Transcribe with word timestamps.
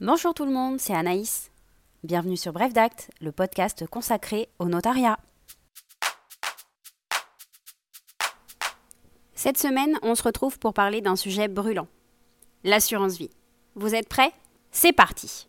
Bonjour 0.00 0.34
tout 0.34 0.44
le 0.44 0.50
monde, 0.50 0.80
c'est 0.80 0.92
Anaïs. 0.92 1.52
Bienvenue 2.02 2.36
sur 2.36 2.52
Bref 2.52 2.72
d'Acte, 2.72 3.12
le 3.20 3.30
podcast 3.30 3.86
consacré 3.86 4.48
au 4.58 4.64
notariat. 4.64 5.20
Cette 9.36 9.56
semaine, 9.56 9.96
on 10.02 10.16
se 10.16 10.24
retrouve 10.24 10.58
pour 10.58 10.74
parler 10.74 11.00
d'un 11.00 11.14
sujet 11.14 11.46
brûlant 11.46 11.86
l'assurance 12.64 13.16
vie. 13.16 13.30
Vous 13.76 13.94
êtes 13.94 14.08
prêts? 14.08 14.32
C'est 14.72 14.92
parti 14.92 15.46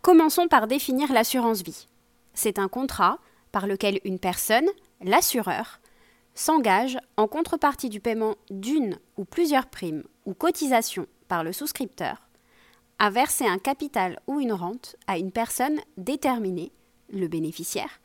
Commençons 0.00 0.46
par 0.46 0.68
définir 0.68 1.12
l'assurance 1.12 1.62
vie. 1.62 1.88
C'est 2.34 2.60
un 2.60 2.68
contrat 2.68 3.18
par 3.50 3.66
lequel 3.66 3.98
une 4.04 4.20
personne, 4.20 4.68
l'assureur, 5.00 5.80
s'engage 6.34 6.98
en 7.16 7.28
contrepartie 7.28 7.88
du 7.88 8.00
paiement 8.00 8.34
d'une 8.50 8.98
ou 9.16 9.24
plusieurs 9.24 9.66
primes 9.66 10.04
ou 10.26 10.34
cotisations 10.34 11.06
par 11.28 11.44
le 11.44 11.52
souscripteur 11.52 12.24
à 12.98 13.10
verser 13.10 13.46
un 13.46 13.58
capital 13.58 14.20
ou 14.26 14.40
une 14.40 14.52
rente 14.52 14.96
à 15.06 15.18
une 15.18 15.32
personne 15.32 15.80
déterminée, 15.96 16.72
le 17.10 17.28
bénéficiaire, 17.28 18.00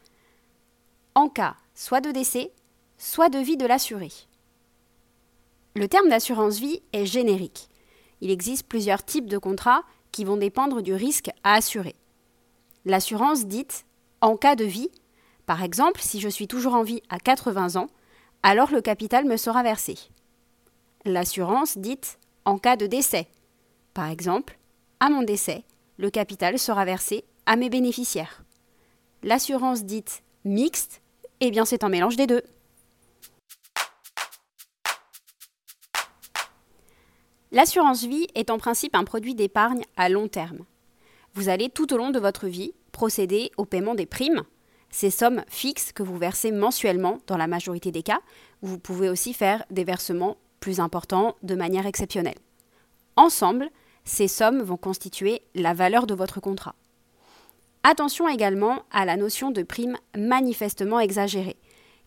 en 1.15 1.29
cas 1.29 1.55
soit 1.75 2.01
de 2.01 2.11
décès, 2.11 2.51
soit 2.97 3.29
de 3.29 3.39
vie 3.39 3.57
de 3.57 3.65
l'assuré. 3.65 4.09
Le 5.75 5.87
terme 5.87 6.09
d'assurance 6.09 6.59
vie 6.59 6.81
est 6.91 7.05
générique. 7.05 7.69
Il 8.21 8.31
existe 8.31 8.67
plusieurs 8.67 9.03
types 9.03 9.29
de 9.29 9.37
contrats 9.37 9.83
qui 10.11 10.25
vont 10.25 10.37
dépendre 10.37 10.81
du 10.81 10.93
risque 10.93 11.29
à 11.43 11.53
assurer. 11.53 11.95
L'assurance 12.85 13.45
dite 13.45 13.85
en 14.21 14.35
cas 14.35 14.55
de 14.55 14.65
vie, 14.65 14.89
par 15.45 15.63
exemple 15.63 16.01
si 16.01 16.19
je 16.19 16.29
suis 16.29 16.47
toujours 16.47 16.73
en 16.73 16.83
vie 16.83 17.01
à 17.09 17.19
80 17.19 17.79
ans, 17.79 17.87
alors 18.43 18.71
le 18.71 18.81
capital 18.81 19.25
me 19.25 19.37
sera 19.37 19.63
versé. 19.63 19.95
L'assurance 21.05 21.77
dite 21.77 22.19
en 22.45 22.57
cas 22.57 22.75
de 22.75 22.87
décès. 22.87 23.27
Par 23.93 24.09
exemple, 24.09 24.57
à 24.99 25.09
mon 25.09 25.23
décès, 25.23 25.63
le 25.97 26.09
capital 26.09 26.57
sera 26.57 26.85
versé 26.85 27.25
à 27.45 27.55
mes 27.55 27.69
bénéficiaires. 27.69 28.43
L'assurance 29.23 29.83
dite 29.83 30.23
mixte, 30.45 31.01
eh 31.41 31.51
bien 31.51 31.65
c'est 31.65 31.83
un 31.83 31.89
mélange 31.89 32.15
des 32.15 32.27
deux. 32.27 32.43
L'assurance 37.51 38.03
vie 38.03 38.27
est 38.35 38.51
en 38.51 38.59
principe 38.59 38.95
un 38.95 39.03
produit 39.03 39.35
d'épargne 39.35 39.83
à 39.97 40.07
long 40.07 40.27
terme. 40.27 40.65
Vous 41.33 41.49
allez 41.49 41.69
tout 41.69 41.93
au 41.93 41.97
long 41.97 42.11
de 42.11 42.19
votre 42.19 42.47
vie 42.47 42.73
procéder 42.91 43.51
au 43.57 43.65
paiement 43.65 43.95
des 43.95 44.05
primes, 44.05 44.43
ces 44.89 45.09
sommes 45.09 45.43
fixes 45.47 45.91
que 45.91 46.03
vous 46.03 46.17
versez 46.17 46.51
mensuellement 46.51 47.19
dans 47.27 47.37
la 47.37 47.47
majorité 47.47 47.91
des 47.91 48.03
cas. 48.03 48.19
Vous 48.61 48.79
pouvez 48.79 49.09
aussi 49.09 49.33
faire 49.33 49.63
des 49.69 49.83
versements 49.83 50.37
plus 50.59 50.79
importants 50.79 51.35
de 51.43 51.55
manière 51.55 51.85
exceptionnelle. 51.85 52.37
Ensemble, 53.15 53.69
ces 54.03 54.27
sommes 54.27 54.61
vont 54.61 54.77
constituer 54.77 55.41
la 55.55 55.73
valeur 55.73 56.07
de 56.07 56.13
votre 56.13 56.39
contrat. 56.39 56.75
Attention 57.83 58.27
également 58.27 58.83
à 58.91 59.05
la 59.05 59.15
notion 59.15 59.51
de 59.51 59.63
prime 59.63 59.97
manifestement 60.17 60.99
exagérée, 60.99 61.57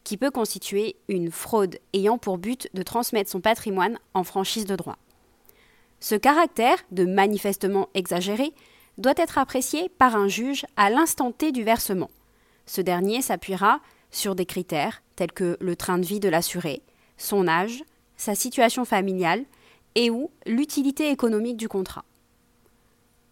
qui 0.05 0.17
peut 0.17 0.31
constituer 0.31 0.97
une 1.09 1.31
fraude 1.31 1.79
ayant 1.95 2.19
pour 2.19 2.39
but 2.39 2.69
de 2.75 2.83
transmettre 2.83 3.31
son 3.31 3.41
patrimoine 3.41 3.99
en 4.15 4.25
franchise 4.25 4.67
de 4.67 4.77
droit. 4.77 4.99
Ce 6.01 6.15
caractère 6.15 6.79
de 6.91 7.05
manifestement 7.05 7.89
exagéré 7.95 8.53
doit 8.99 9.15
être 9.17 9.39
apprécié 9.39 9.89
par 9.89 10.17
un 10.17 10.29
juge 10.29 10.67
à 10.77 10.91
l'instant 10.91 11.33
T 11.33 11.53
du 11.53 11.63
versement. 11.63 12.11
Ce 12.67 12.81
dernier 12.81 13.23
s'appuiera 13.23 13.81
sur 14.11 14.35
des 14.35 14.47
critères 14.47 15.03
tels 15.17 15.33
que 15.33 15.57
le 15.61 15.77
train 15.77 15.99
de 15.99 16.07
vie 16.07 16.21
de 16.21 16.29
l'assuré, 16.29 16.83
son 17.17 17.49
âge, 17.49 17.85
sa 18.17 18.35
situation 18.35 18.85
familiale 18.85 19.45
et 19.95 20.11
ou 20.11 20.31
l'utilité 20.47 21.11
économique 21.11 21.57
du 21.57 21.69
contrat. 21.69 22.05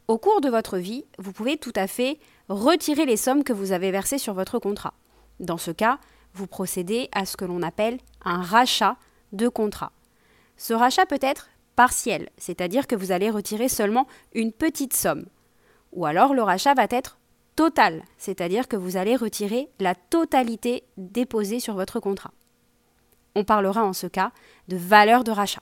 Au 0.08 0.18
cours 0.18 0.40
de 0.40 0.48
votre 0.48 0.78
vie, 0.78 1.04
vous 1.18 1.32
pouvez 1.32 1.56
tout 1.56 1.72
à 1.76 1.86
fait 1.86 2.18
retirer 2.48 3.06
les 3.06 3.16
sommes 3.16 3.44
que 3.44 3.52
vous 3.52 3.70
avez 3.72 3.92
versées 3.92 4.18
sur 4.18 4.34
votre 4.34 4.58
contrat. 4.58 4.94
Dans 5.38 5.58
ce 5.58 5.70
cas, 5.70 5.98
vous 6.34 6.48
procédez 6.48 7.08
à 7.12 7.26
ce 7.26 7.36
que 7.36 7.44
l'on 7.44 7.62
appelle 7.62 7.98
un 8.24 8.42
rachat 8.42 8.96
de 9.32 9.48
contrat. 9.48 9.92
Ce 10.56 10.74
rachat 10.74 11.06
peut 11.06 11.20
être 11.22 11.48
partiel, 11.76 12.28
c'est-à-dire 12.36 12.86
que 12.86 12.96
vous 12.96 13.12
allez 13.12 13.30
retirer 13.30 13.68
seulement 13.68 14.06
une 14.34 14.52
petite 14.52 14.94
somme. 14.94 15.26
Ou 15.92 16.04
alors 16.06 16.34
le 16.34 16.42
rachat 16.42 16.74
va 16.74 16.86
être 16.90 17.19
total, 17.60 18.04
c'est-à-dire 18.16 18.68
que 18.68 18.76
vous 18.76 18.96
allez 18.96 19.16
retirer 19.16 19.68
la 19.80 19.94
totalité 19.94 20.82
déposée 20.96 21.60
sur 21.60 21.74
votre 21.74 22.00
contrat. 22.00 22.30
On 23.34 23.44
parlera 23.44 23.84
en 23.84 23.92
ce 23.92 24.06
cas 24.06 24.32
de 24.68 24.78
valeur 24.78 25.24
de 25.24 25.30
rachat. 25.30 25.60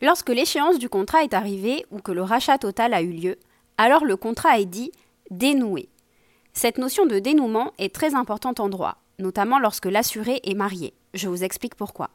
Lorsque 0.00 0.30
l'échéance 0.30 0.78
du 0.78 0.88
contrat 0.88 1.22
est 1.22 1.34
arrivée 1.34 1.84
ou 1.90 1.98
que 1.98 2.12
le 2.12 2.22
rachat 2.22 2.56
total 2.56 2.94
a 2.94 3.02
eu 3.02 3.12
lieu, 3.12 3.36
alors 3.76 4.06
le 4.06 4.16
contrat 4.16 4.58
est 4.58 4.64
dit 4.64 4.90
dénoué. 5.30 5.90
Cette 6.54 6.78
notion 6.78 7.04
de 7.04 7.18
dénouement 7.18 7.74
est 7.76 7.94
très 7.94 8.14
importante 8.14 8.58
en 8.58 8.70
droit, 8.70 8.96
notamment 9.18 9.58
lorsque 9.58 9.84
l'assuré 9.84 10.40
est 10.44 10.54
marié. 10.54 10.94
Je 11.12 11.28
vous 11.28 11.44
explique 11.44 11.74
pourquoi. 11.74 12.08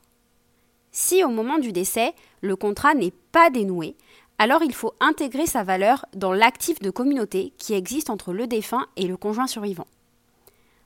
Si 0.91 1.23
au 1.23 1.29
moment 1.29 1.59
du 1.59 1.71
décès, 1.71 2.15
le 2.41 2.55
contrat 2.55 2.93
n'est 2.95 3.13
pas 3.31 3.49
dénoué, 3.49 3.97
alors 4.37 4.63
il 4.63 4.73
faut 4.73 4.93
intégrer 4.99 5.45
sa 5.45 5.63
valeur 5.63 6.05
dans 6.13 6.33
l'actif 6.33 6.79
de 6.79 6.89
communauté 6.89 7.53
qui 7.57 7.73
existe 7.73 8.09
entre 8.09 8.33
le 8.33 8.47
défunt 8.47 8.87
et 8.95 9.07
le 9.07 9.17
conjoint 9.17 9.47
survivant. 9.47 9.87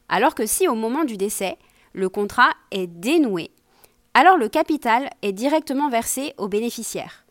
Alors 0.07 0.35
que 0.35 0.45
si 0.45 0.67
au 0.67 0.75
moment 0.75 1.03
du 1.03 1.17
décès, 1.17 1.57
le 1.93 2.09
contrat 2.09 2.51
est 2.71 2.87
dénoué, 2.87 3.51
alors 4.13 4.37
le 4.37 4.49
capital 4.49 5.09
est 5.21 5.33
directement 5.33 5.89
versé 5.89 6.33
au 6.37 6.47
bénéficiaire. 6.47 7.25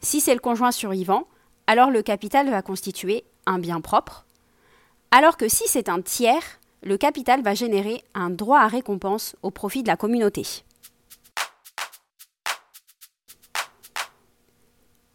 Si 0.00 0.20
c'est 0.20 0.34
le 0.34 0.40
conjoint 0.40 0.72
survivant, 0.72 1.26
alors 1.66 1.90
le 1.90 2.02
capital 2.02 2.48
va 2.50 2.62
constituer 2.62 3.24
un 3.46 3.58
bien 3.58 3.80
propre, 3.80 4.26
alors 5.10 5.36
que 5.36 5.48
si 5.48 5.64
c'est 5.66 5.88
un 5.88 6.00
tiers, 6.00 6.42
le 6.82 6.96
capital 6.96 7.42
va 7.42 7.54
générer 7.54 8.02
un 8.14 8.30
droit 8.30 8.60
à 8.60 8.68
récompense 8.68 9.34
au 9.42 9.50
profit 9.50 9.82
de 9.82 9.88
la 9.88 9.96
communauté. 9.96 10.44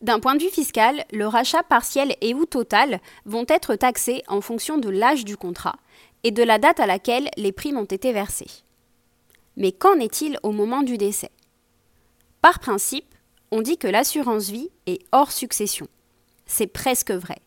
D'un 0.01 0.19
point 0.19 0.35
de 0.35 0.43
vue 0.43 0.49
fiscal, 0.49 1.05
le 1.11 1.27
rachat 1.27 1.61
partiel 1.61 2.15
et 2.21 2.33
ou 2.33 2.45
total 2.45 2.99
vont 3.25 3.45
être 3.47 3.75
taxés 3.75 4.23
en 4.27 4.41
fonction 4.41 4.77
de 4.77 4.89
l'âge 4.89 5.25
du 5.25 5.37
contrat 5.37 5.75
et 6.23 6.31
de 6.31 6.41
la 6.41 6.57
date 6.57 6.79
à 6.79 6.87
laquelle 6.87 7.29
les 7.37 7.51
primes 7.51 7.77
ont 7.77 7.85
été 7.85 8.11
versées. 8.11 8.63
Mais 9.57 9.71
qu'en 9.71 9.99
est-il 9.99 10.39
au 10.41 10.51
moment 10.51 10.81
du 10.81 10.97
décès? 10.97 11.29
Par 12.41 12.59
principe, 12.59 13.13
on 13.51 13.61
dit 13.61 13.77
que 13.77 13.87
l'assurance 13.87 14.49
vie 14.49 14.69
est 14.87 15.03
hors 15.11 15.31
succession. 15.31 15.87
C'est 16.47 16.67
presque 16.67 17.11
vrai. 17.11 17.37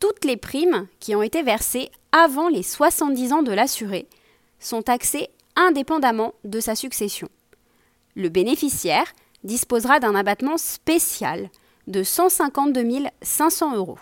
Toutes 0.00 0.24
les 0.26 0.36
primes 0.36 0.86
qui 1.00 1.14
ont 1.14 1.22
été 1.22 1.42
versées 1.42 1.90
avant 2.12 2.48
les 2.48 2.62
70 2.62 3.32
ans 3.32 3.42
de 3.42 3.52
l'assuré 3.52 4.06
sont 4.58 4.82
taxées 4.82 5.30
indépendamment 5.56 6.34
de 6.44 6.60
sa 6.60 6.74
succession. 6.74 7.28
Le 8.14 8.28
bénéficiaire 8.28 9.06
disposera 9.44 10.00
d'un 10.00 10.14
abattement 10.14 10.56
spécial 10.56 11.50
de 11.86 12.02
152 12.02 13.08
500 13.22 13.76
euros. 13.76 13.98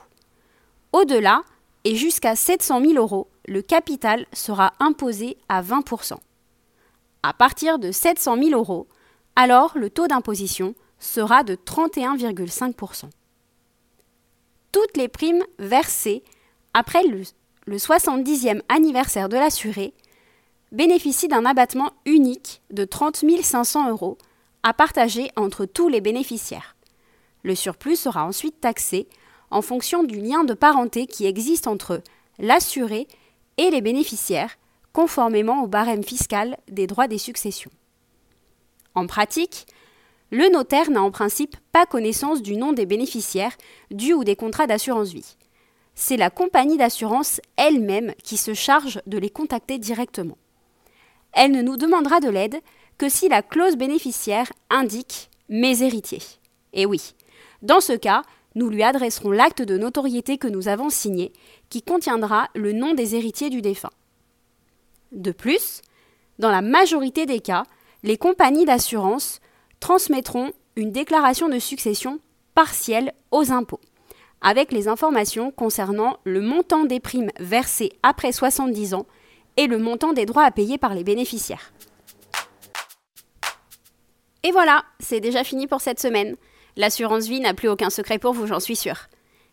Au-delà, 0.92 1.42
et 1.84 1.96
jusqu'à 1.96 2.36
700 2.36 2.80
000 2.80 2.94
euros, 2.94 3.28
le 3.46 3.60
capital 3.60 4.26
sera 4.32 4.72
imposé 4.78 5.36
à 5.48 5.62
20% 5.62 6.14
À 7.24 7.32
partir 7.32 7.78
de 7.78 7.90
700 7.90 8.36
000 8.36 8.50
euros, 8.50 8.86
alors 9.34 9.76
le 9.76 9.90
taux 9.90 10.06
d'imposition 10.06 10.74
sera 11.00 11.42
de 11.42 11.56
31,5% 11.56 13.06
Toutes 14.70 14.96
les 14.96 15.08
primes 15.08 15.42
versées 15.58 16.22
après 16.72 17.02
le, 17.02 17.22
le 17.66 17.76
70e 17.76 18.62
anniversaire 18.68 19.28
de 19.28 19.36
l'assuré 19.36 19.92
bénéficient 20.70 21.28
d'un 21.28 21.44
abattement 21.44 21.92
unique 22.06 22.62
de 22.70 22.84
30 22.84 23.24
500 23.42 23.90
euros 23.90 24.18
à 24.62 24.72
partager 24.72 25.30
entre 25.36 25.64
tous 25.64 25.88
les 25.88 26.00
bénéficiaires. 26.00 26.76
Le 27.42 27.54
surplus 27.54 27.96
sera 27.96 28.24
ensuite 28.24 28.60
taxé 28.60 29.08
en 29.50 29.62
fonction 29.62 30.04
du 30.04 30.20
lien 30.20 30.44
de 30.44 30.54
parenté 30.54 31.06
qui 31.06 31.26
existe 31.26 31.66
entre 31.66 32.02
l'assuré 32.38 33.06
et 33.58 33.70
les 33.70 33.80
bénéficiaires, 33.80 34.56
conformément 34.92 35.62
au 35.62 35.66
barème 35.66 36.04
fiscal 36.04 36.56
des 36.68 36.86
droits 36.86 37.08
des 37.08 37.18
successions. 37.18 37.70
En 38.94 39.06
pratique, 39.06 39.66
le 40.30 40.50
notaire 40.50 40.90
n'a 40.90 41.02
en 41.02 41.10
principe 41.10 41.56
pas 41.72 41.86
connaissance 41.86 42.42
du 42.42 42.56
nom 42.56 42.72
des 42.72 42.86
bénéficiaires 42.86 43.56
du 43.90 44.14
ou 44.14 44.24
des 44.24 44.36
contrats 44.36 44.66
d'assurance 44.66 45.12
vie. 45.12 45.36
C'est 45.94 46.16
la 46.16 46.30
compagnie 46.30 46.78
d'assurance 46.78 47.40
elle-même 47.56 48.14
qui 48.24 48.38
se 48.38 48.54
charge 48.54 49.02
de 49.06 49.18
les 49.18 49.28
contacter 49.28 49.78
directement. 49.78 50.38
Elle 51.32 51.52
ne 51.52 51.62
nous 51.62 51.76
demandera 51.76 52.20
de 52.20 52.30
l'aide 52.30 52.60
que 53.02 53.08
si 53.08 53.28
la 53.28 53.42
clause 53.42 53.74
bénéficiaire 53.74 54.52
indique 54.70 55.28
mes 55.48 55.82
héritiers. 55.82 56.22
Et 56.72 56.86
oui, 56.86 57.14
dans 57.60 57.80
ce 57.80 57.94
cas, 57.94 58.22
nous 58.54 58.68
lui 58.68 58.84
adresserons 58.84 59.32
l'acte 59.32 59.60
de 59.60 59.76
notoriété 59.76 60.38
que 60.38 60.46
nous 60.46 60.68
avons 60.68 60.88
signé, 60.88 61.32
qui 61.68 61.82
contiendra 61.82 62.46
le 62.54 62.72
nom 62.72 62.94
des 62.94 63.16
héritiers 63.16 63.50
du 63.50 63.60
défunt. 63.60 63.90
De 65.10 65.32
plus, 65.32 65.82
Dans 66.38 66.50
la 66.50 66.62
majorité 66.62 67.26
des 67.26 67.40
cas, 67.40 67.64
les 68.04 68.16
compagnies 68.16 68.66
d'assurance 68.66 69.40
transmettront 69.80 70.52
une 70.76 70.92
déclaration 70.92 71.48
de 71.48 71.58
succession 71.58 72.20
partielle 72.54 73.12
aux 73.32 73.50
impôts, 73.50 73.80
avec 74.42 74.70
les 74.70 74.86
informations 74.86 75.50
concernant 75.50 76.18
le 76.22 76.40
montant 76.40 76.84
des 76.84 77.00
primes 77.00 77.32
versées 77.40 77.90
après 78.04 78.30
70 78.30 78.94
ans 78.94 79.06
et 79.56 79.66
le 79.66 79.78
montant 79.78 80.12
des 80.12 80.24
droits 80.24 80.44
à 80.44 80.52
payer 80.52 80.78
par 80.78 80.94
les 80.94 81.02
bénéficiaires. 81.02 81.72
Et 84.44 84.50
voilà, 84.50 84.84
c'est 84.98 85.20
déjà 85.20 85.44
fini 85.44 85.66
pour 85.66 85.80
cette 85.80 86.00
semaine. 86.00 86.36
L'assurance 86.76 87.26
vie 87.26 87.40
n'a 87.40 87.54
plus 87.54 87.68
aucun 87.68 87.90
secret 87.90 88.18
pour 88.18 88.32
vous, 88.32 88.46
j'en 88.46 88.60
suis 88.60 88.76
sûre. 88.76 89.08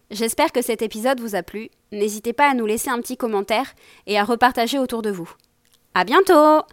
J'espère 0.09 0.51
que 0.51 0.63
cet 0.63 0.81
épisode 0.81 1.19
vous 1.19 1.35
a 1.35 1.43
plu. 1.43 1.69
N'hésitez 1.91 2.33
pas 2.33 2.49
à 2.49 2.53
nous 2.55 2.65
laisser 2.65 2.89
un 2.89 2.99
petit 2.99 3.17
commentaire 3.17 3.73
et 4.07 4.17
à 4.17 4.23
repartager 4.23 4.79
autour 4.79 5.01
de 5.01 5.11
vous. 5.11 5.29
À 5.93 6.03
bientôt! 6.03 6.63